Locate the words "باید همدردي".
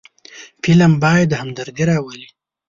1.03-1.83